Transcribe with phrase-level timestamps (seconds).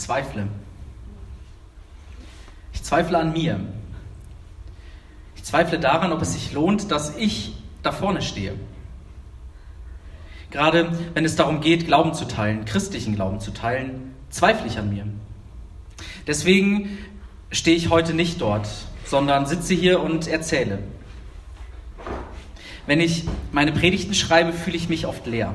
[0.00, 0.48] zweifle.
[2.72, 3.60] Ich zweifle an mir.
[5.36, 8.54] Ich zweifle daran, ob es sich lohnt, dass ich da vorne stehe.
[10.50, 14.90] Gerade wenn es darum geht, Glauben zu teilen, christlichen Glauben zu teilen, zweifle ich an
[14.90, 15.06] mir.
[16.26, 16.98] Deswegen
[17.52, 18.68] stehe ich heute nicht dort,
[19.04, 20.80] sondern sitze hier und erzähle.
[22.86, 25.54] Wenn ich meine Predigten schreibe, fühle ich mich oft leer.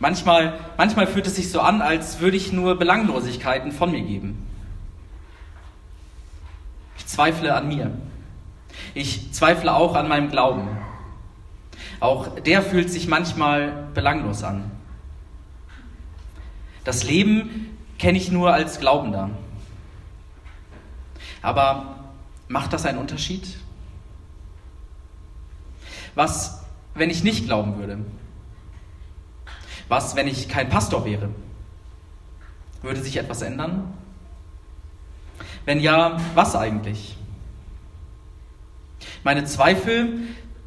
[0.00, 4.46] Manchmal, manchmal fühlt es sich so an, als würde ich nur Belanglosigkeiten von mir geben.
[6.96, 7.90] Ich zweifle an mir.
[8.94, 10.68] Ich zweifle auch an meinem Glauben.
[12.00, 14.70] Auch der fühlt sich manchmal belanglos an.
[16.84, 19.28] Das Leben kenne ich nur als Glaubender.
[21.42, 22.06] Aber
[22.48, 23.58] macht das einen Unterschied?
[26.14, 26.64] Was,
[26.94, 27.98] wenn ich nicht glauben würde?
[29.90, 31.30] Was, wenn ich kein Pastor wäre?
[32.80, 33.92] Würde sich etwas ändern?
[35.64, 37.18] Wenn ja, was eigentlich?
[39.24, 40.20] Meine Zweifel,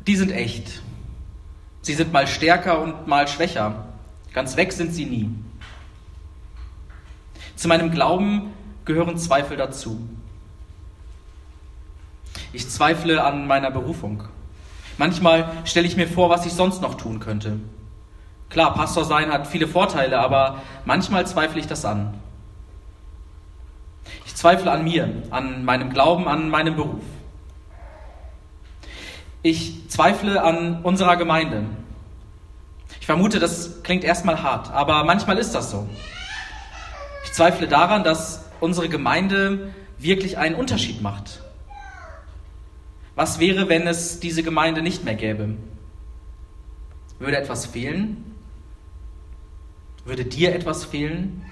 [0.06, 0.82] die sind echt.
[1.84, 3.86] Sie sind mal stärker und mal schwächer.
[4.34, 5.30] Ganz weg sind sie nie.
[7.56, 8.52] Zu meinem Glauben
[8.84, 10.06] gehören Zweifel dazu.
[12.52, 14.26] Ich zweifle an meiner Berufung.
[14.98, 17.60] Manchmal stelle ich mir vor, was ich sonst noch tun könnte.
[18.54, 22.14] Klar, Pastor sein hat viele Vorteile, aber manchmal zweifle ich das an.
[24.28, 27.02] Ich zweifle an mir, an meinem Glauben, an meinem Beruf.
[29.42, 31.64] Ich zweifle an unserer Gemeinde.
[33.00, 35.90] Ich vermute, das klingt erstmal hart, aber manchmal ist das so.
[37.24, 41.42] Ich zweifle daran, dass unsere Gemeinde wirklich einen Unterschied macht.
[43.16, 45.56] Was wäre, wenn es diese Gemeinde nicht mehr gäbe?
[47.18, 48.33] Würde etwas fehlen?
[50.06, 51.46] Würde dir etwas fehlen?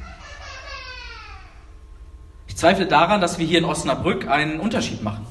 [2.48, 5.26] Ich zweifle daran, dass wir hier in Osnabrück einen Unterschied machen.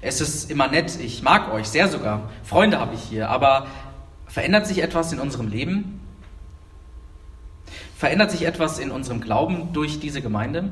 [0.00, 3.66] Es ist immer nett, ich mag euch sehr sogar, Freunde habe ich hier, aber
[4.26, 6.00] verändert sich etwas in unserem Leben?
[7.96, 10.70] Verändert sich etwas in unserem Glauben durch diese Gemeinde?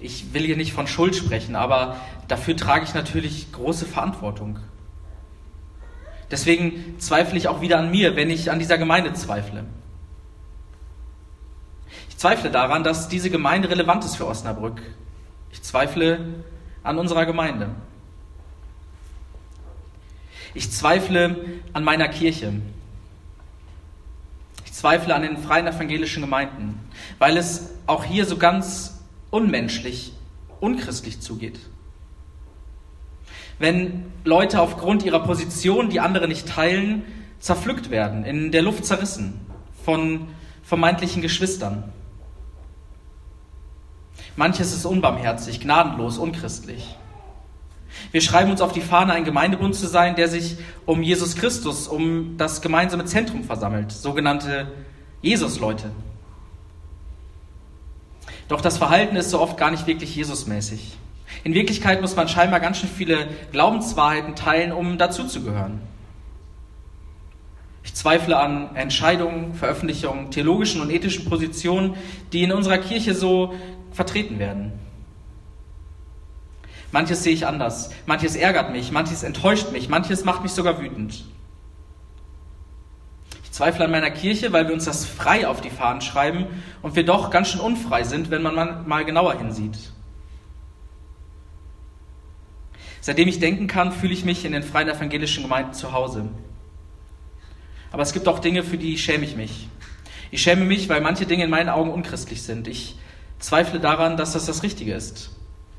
[0.00, 4.58] Ich will hier nicht von Schuld sprechen, aber dafür trage ich natürlich große Verantwortung.
[6.30, 9.64] Deswegen zweifle ich auch wieder an mir, wenn ich an dieser Gemeinde zweifle.
[12.08, 14.82] Ich zweifle daran, dass diese Gemeinde relevant ist für Osnabrück.
[15.52, 16.44] Ich zweifle
[16.82, 17.70] an unserer Gemeinde.
[20.54, 21.36] Ich zweifle
[21.72, 22.54] an meiner Kirche.
[24.64, 26.80] Ich zweifle an den freien evangelischen Gemeinden,
[27.18, 28.98] weil es auch hier so ganz
[29.30, 30.12] unmenschlich,
[30.60, 31.60] unchristlich zugeht
[33.58, 37.04] wenn Leute aufgrund ihrer Position, die andere nicht teilen,
[37.38, 39.40] zerpflückt werden, in der Luft zerrissen
[39.84, 40.28] von
[40.62, 41.84] vermeintlichen Geschwistern.
[44.34, 46.96] Manches ist unbarmherzig, gnadenlos, unchristlich.
[48.10, 51.88] Wir schreiben uns auf die Fahne, ein Gemeindebund zu sein, der sich um Jesus Christus,
[51.88, 54.72] um das gemeinsame Zentrum versammelt, sogenannte
[55.22, 55.90] Jesus-Leute.
[58.48, 60.96] Doch das Verhalten ist so oft gar nicht wirklich Jesusmäßig.
[61.44, 65.80] In Wirklichkeit muss man scheinbar ganz schön viele Glaubenswahrheiten teilen, um dazuzugehören.
[67.84, 71.94] Ich zweifle an Entscheidungen, Veröffentlichungen, theologischen und ethischen Positionen,
[72.32, 73.54] die in unserer Kirche so
[73.92, 74.72] vertreten werden.
[76.90, 81.24] Manches sehe ich anders, manches ärgert mich, manches enttäuscht mich, manches macht mich sogar wütend.
[83.44, 86.46] Ich zweifle an meiner Kirche, weil wir uns das frei auf die Fahnen schreiben
[86.82, 89.78] und wir doch ganz schön unfrei sind, wenn man mal genauer hinsieht.
[93.06, 96.28] Seitdem ich denken kann, fühle ich mich in den freien evangelischen Gemeinden zu Hause.
[97.92, 99.68] Aber es gibt auch Dinge, für die schäme ich mich.
[100.32, 102.66] Ich schäme mich, weil manche Dinge in meinen Augen unchristlich sind.
[102.66, 102.98] Ich
[103.38, 105.30] zweifle daran, dass das das Richtige ist.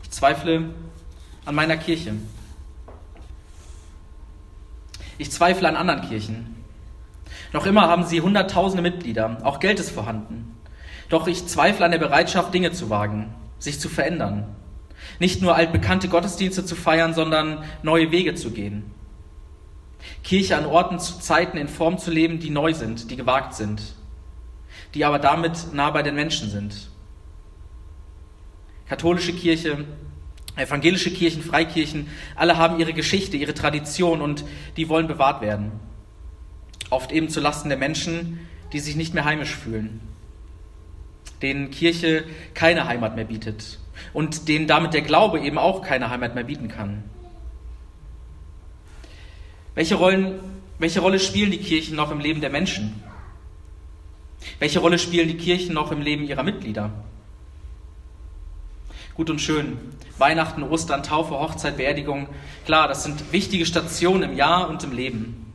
[0.04, 0.70] Ich zweifle
[1.44, 2.14] an meiner Kirche.
[5.18, 6.56] Ich zweifle an anderen Kirchen.
[7.52, 10.56] Noch immer haben sie Hunderttausende Mitglieder, auch Geld ist vorhanden.
[11.10, 14.56] Doch ich zweifle an der Bereitschaft, Dinge zu wagen, sich zu verändern.
[15.20, 18.92] Nicht nur altbekannte Gottesdienste zu feiern, sondern neue Wege zu gehen.
[20.24, 23.82] Kirche an Orten zu Zeiten in Form zu leben, die neu sind, die gewagt sind,
[24.94, 26.90] die aber damit nah bei den Menschen sind.
[28.88, 29.86] Katholische Kirche,
[30.56, 34.46] evangelische Kirchen, Freikirchen, alle haben ihre Geschichte, ihre Tradition und
[34.78, 35.72] die wollen bewahrt werden.
[36.90, 38.40] Oft eben zu Lasten der Menschen,
[38.72, 40.00] die sich nicht mehr heimisch fühlen,
[41.42, 42.24] denen Kirche
[42.54, 43.80] keine Heimat mehr bietet
[44.18, 47.04] und denen damit der Glaube eben auch keine Heimat mehr bieten kann.
[49.76, 50.40] Welche, Rollen,
[50.80, 53.00] welche Rolle spielen die Kirchen noch im Leben der Menschen?
[54.58, 56.90] Welche Rolle spielen die Kirchen noch im Leben ihrer Mitglieder?
[59.14, 59.78] Gut und schön.
[60.18, 62.28] Weihnachten, Ostern, Taufe, Hochzeit, Beerdigung.
[62.66, 65.54] Klar, das sind wichtige Stationen im Jahr und im Leben.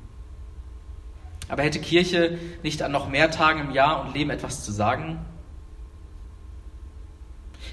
[1.48, 5.18] Aber hätte Kirche nicht an noch mehr Tagen im Jahr und Leben etwas zu sagen?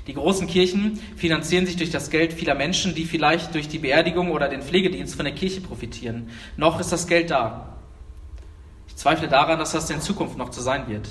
[0.10, 4.32] Die großen Kirchen finanzieren sich durch das Geld vieler Menschen, die vielleicht durch die Beerdigung
[4.32, 6.32] oder den Pflegedienst von der Kirche profitieren.
[6.58, 7.78] Noch ist das Geld da.
[8.88, 11.08] Ich zweifle daran, dass das in Zukunft noch zu sein wird.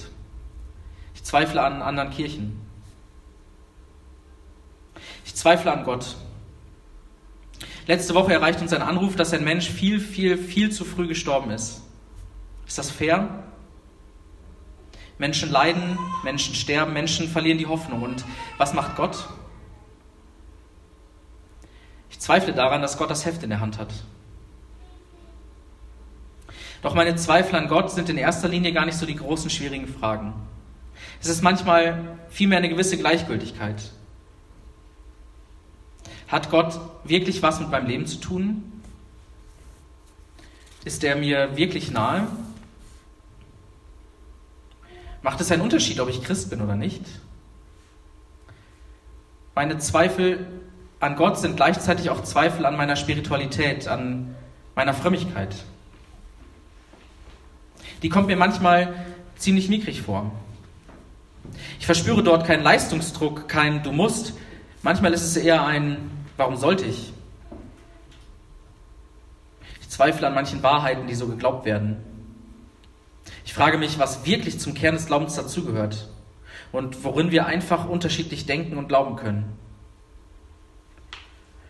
[1.15, 2.61] Ich zweifle an anderen Kirchen.
[5.25, 6.17] Ich zweifle an Gott.
[7.87, 11.53] Letzte Woche erreicht uns ein Anruf, dass ein Mensch viel, viel, viel zu früh gestorben
[11.53, 11.83] ist.
[12.67, 13.45] Ist das fair?
[15.19, 18.03] Menschen leiden, Menschen sterben, Menschen verlieren die Hoffnung.
[18.03, 18.25] Und
[18.57, 19.29] was macht Gott?
[22.11, 23.93] Ich zweifle daran, dass Gott das Heft in der Hand hat.
[26.83, 29.89] Doch meine Zweifel an Gott sind in erster Linie gar nicht so die großen, schwierigen
[29.89, 30.33] Fragen.
[31.21, 33.91] Es ist manchmal vielmehr eine gewisse Gleichgültigkeit.
[36.29, 38.83] Hat Gott wirklich was mit meinem Leben zu tun?
[40.85, 42.29] Ist er mir wirklich nahe?
[45.29, 47.03] Macht es einen Unterschied, ob ich Christ bin oder nicht?
[49.55, 50.47] Meine Zweifel
[51.01, 54.35] an Gott sind gleichzeitig auch Zweifel an meiner Spiritualität, an
[54.75, 55.55] meiner Frömmigkeit.
[58.01, 59.05] Die kommt mir manchmal
[59.37, 60.33] ziemlich mickrig vor.
[61.79, 64.33] Ich verspüre dort keinen Leistungsdruck, kein Du musst.
[64.81, 67.13] Manchmal ist es eher ein Warum sollte ich?
[69.83, 72.08] Ich zweifle an manchen Wahrheiten, die so geglaubt werden.
[73.49, 76.07] Ich frage mich, was wirklich zum Kern des Glaubens dazugehört
[76.71, 79.57] und worin wir einfach unterschiedlich denken und glauben können.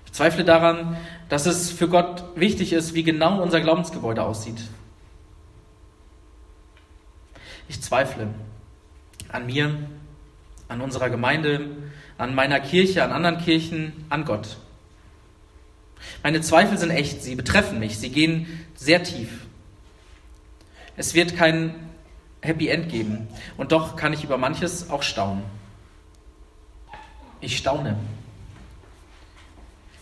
[0.04, 0.96] Ich zweifle daran,
[1.28, 4.60] dass es für Gott wichtig ist, wie genau unser Glaubensgebäude aussieht.
[7.68, 8.26] Ich zweifle
[9.28, 9.78] an mir,
[10.66, 11.76] an unserer Gemeinde,
[12.18, 14.56] an meiner Kirche, an anderen Kirchen, an Gott.
[16.24, 19.46] Meine Zweifel sind echt, sie betreffen mich, sie gehen sehr tief.
[20.98, 21.76] Es wird kein
[22.42, 23.28] Happy End geben.
[23.56, 25.44] Und doch kann ich über manches auch staunen.
[27.40, 27.96] Ich staune.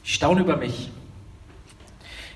[0.03, 0.91] Ich staune über mich.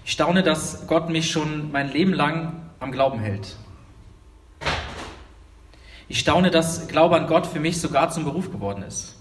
[0.05, 3.57] Ich staune, dass Gott mich schon mein Leben lang am Glauben hält.
[6.09, 9.17] Ich staune, dass Glaube an Gott für mich sogar zum Beruf geworden ist.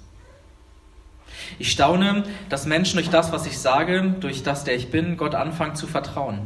[1.59, 5.33] Ich staune, dass Menschen durch das, was ich sage, durch das, der ich bin, Gott
[5.33, 6.41] anfangen zu vertrauen.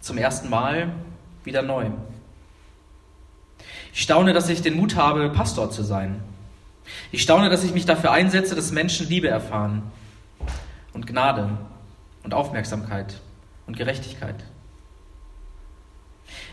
[0.00, 0.92] Zum ersten Mal
[1.46, 1.86] wieder neu.
[3.94, 6.22] Ich staune, dass ich den Mut habe, Pastor zu sein.
[7.12, 9.90] Ich staune, dass ich mich dafür einsetze, dass Menschen Liebe erfahren
[10.92, 11.56] und Gnade
[12.22, 13.20] und Aufmerksamkeit
[13.66, 14.36] und Gerechtigkeit.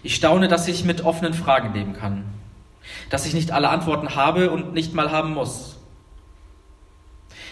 [0.03, 2.25] Ich staune, dass ich mit offenen Fragen leben kann,
[3.09, 5.77] dass ich nicht alle Antworten habe und nicht mal haben muss.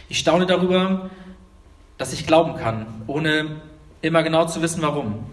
[0.10, 1.10] Ich staune darüber,
[1.98, 3.62] dass ich glauben kann, ohne
[4.02, 5.26] immer genau zu wissen, warum.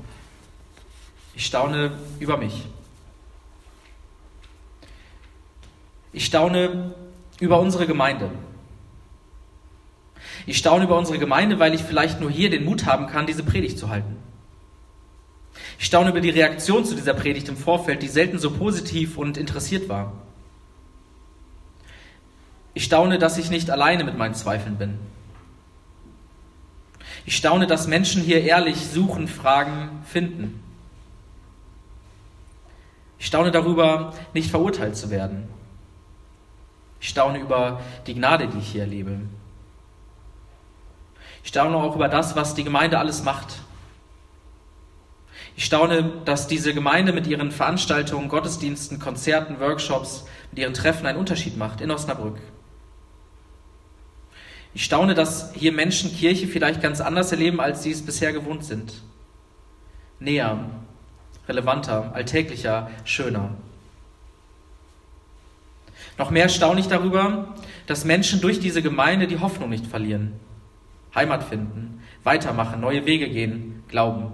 [1.39, 2.67] Ich staune über mich.
[6.13, 6.93] Ich staune
[7.39, 8.29] über unsere Gemeinde.
[10.47, 13.45] Ich staune über unsere Gemeinde, weil ich vielleicht nur hier den Mut haben kann, diese
[13.45, 14.17] Predigt zu halten.
[15.79, 19.37] Ich staune über die Reaktion zu dieser Predigt im Vorfeld, die selten so positiv und
[19.37, 20.15] interessiert war.
[22.75, 24.99] Ich staune, dass ich nicht alleine mit meinen Zweifeln bin.
[27.27, 30.65] Ich staune, dass Menschen hier ehrlich suchen, fragen, finden.
[33.19, 35.49] Ich staune darüber, nicht verurteilt zu werden.
[37.01, 39.21] Ich staune über die Gnade, die ich hier erlebe.
[41.43, 43.61] Ich staune auch über das, was die Gemeinde alles macht.
[45.57, 51.19] Ich staune, dass diese Gemeinde mit ihren Veranstaltungen, Gottesdiensten, Konzerten, Workshops, mit ihren Treffen einen
[51.19, 52.39] Unterschied macht in Osnabrück.
[54.75, 58.65] Ich staune, dass hier Menschen Kirche vielleicht ganz anders erleben, als sie es bisher gewohnt
[58.65, 59.03] sind.
[60.21, 60.71] Näher,
[61.49, 63.51] relevanter, alltäglicher, schöner.
[66.19, 67.55] Noch mehr staune ich darüber,
[67.87, 70.35] dass Menschen durch diese Gemeinde die Hoffnung nicht verlieren,
[71.15, 74.33] Heimat finden, weitermachen, neue Wege gehen, glauben.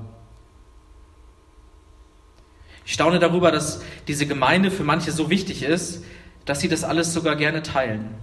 [2.86, 6.04] Ich staune darüber, dass diese Gemeinde für manche so wichtig ist,
[6.44, 8.14] dass sie das alles sogar gerne teilen,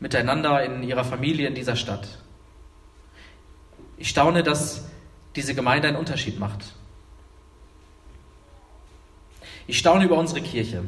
[0.00, 2.18] miteinander in ihrer Familie in dieser Stadt.
[3.96, 4.88] Ich staune, dass
[5.36, 6.74] diese Gemeinde einen Unterschied macht.
[9.68, 10.82] Ich staune über unsere Kirche.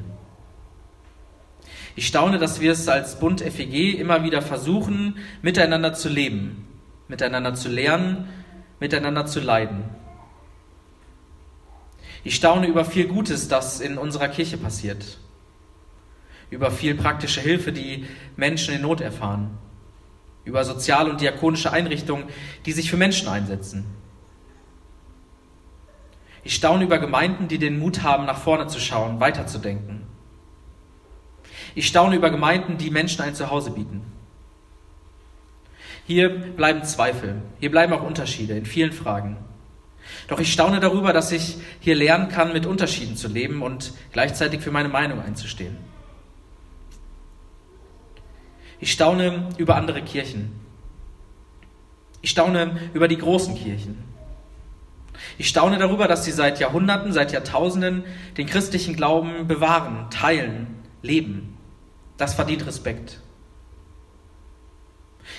[1.96, 6.66] Ich staune, dass wir es als Bund FEG immer wieder versuchen, miteinander zu leben,
[7.06, 8.28] miteinander zu lernen,
[8.80, 9.84] miteinander zu leiden.
[12.24, 15.18] Ich staune über viel Gutes, das in unserer Kirche passiert.
[16.50, 18.06] über viel praktische Hilfe, die
[18.36, 19.56] Menschen in Not erfahren,
[20.44, 22.24] über soziale und diakonische Einrichtungen,
[22.66, 23.84] die sich für Menschen einsetzen.
[26.42, 30.02] Ich staune über Gemeinden, die den Mut haben, nach vorne zu schauen, weiterzudenken.
[31.74, 34.02] Ich staune über Gemeinden, die Menschen ein Zuhause bieten.
[36.06, 39.36] Hier bleiben Zweifel, hier bleiben auch Unterschiede in vielen Fragen.
[40.28, 44.60] Doch ich staune darüber, dass ich hier lernen kann, mit Unterschieden zu leben und gleichzeitig
[44.60, 45.76] für meine Meinung einzustehen.
[48.80, 50.52] Ich staune über andere Kirchen.
[52.22, 54.09] Ich staune über die großen Kirchen.
[55.38, 58.04] Ich staune darüber, dass sie seit Jahrhunderten, seit Jahrtausenden
[58.36, 60.66] den christlichen Glauben bewahren, teilen,
[61.02, 61.56] leben.
[62.16, 63.20] Das verdient Respekt.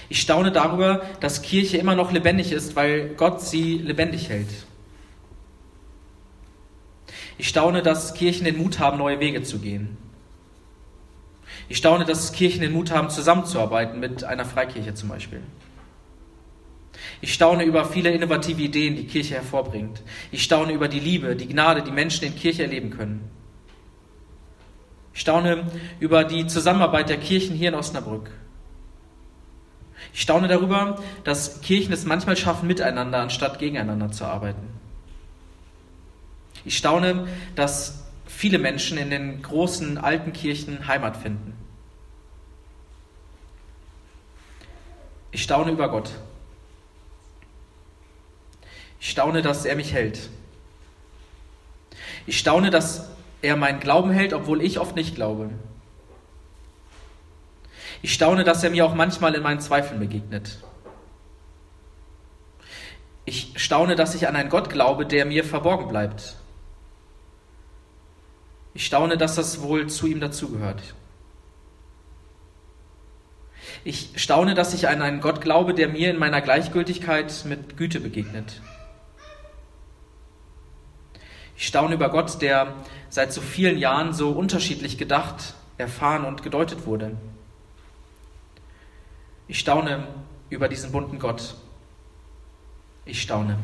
[0.10, 4.50] Ich staune darüber, dass Kirche immer noch lebendig ist, weil Gott sie lebendig hält.
[7.38, 9.98] Ich staune, dass Kirchen den Mut haben, neue Wege zu gehen.
[11.70, 15.42] Ich staune, dass Kirchen den Mut haben, zusammenzuarbeiten mit einer Freikirche zum Beispiel.
[17.22, 20.02] Ich staune über viele innovative Ideen, die Kirche hervorbringt.
[20.32, 23.30] Ich staune über die Liebe, die Gnade, die Menschen in Kirche erleben können.
[25.14, 25.68] Ich staune
[26.00, 28.32] über die Zusammenarbeit der Kirchen hier in Osnabrück.
[30.14, 34.68] Ich staune darüber, dass Kirchen es manchmal schaffen, miteinander anstatt gegeneinander zu arbeiten.
[36.66, 41.54] Ich staune, dass viele Menschen in den großen alten Kirchen Heimat finden.
[45.32, 46.12] Ich staune über Gott.
[49.02, 50.30] Ich staune, dass er mich hält.
[52.28, 53.10] Ich staune, dass
[53.42, 55.50] er meinen Glauben hält, obwohl ich oft nicht glaube.
[58.04, 60.60] Ich staune, dass er mir auch manchmal in meinen Zweifeln begegnet.
[63.26, 66.36] Ich staune, dass ich an einen Gott glaube, der mir verborgen bleibt.
[68.76, 70.82] Ich staune, dass das wohl zu ihm dazugehört.
[73.84, 78.00] Ich staune, dass ich an einen Gott glaube, der mir in meiner Gleichgültigkeit mit Güte
[78.00, 78.62] begegnet.
[81.62, 82.74] Ich staune über Gott, der
[83.10, 87.16] seit so vielen Jahren so unterschiedlich gedacht, erfahren und gedeutet wurde.
[89.48, 90.08] Ich staune
[90.50, 91.54] über diesen bunten Gott.
[93.06, 93.60] Ich staune.